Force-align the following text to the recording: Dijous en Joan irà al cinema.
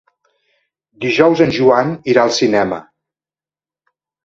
Dijous 1.05 1.43
en 1.45 1.53
Joan 1.59 1.93
irà 2.15 2.25
al 2.25 2.35
cinema. 2.39 2.83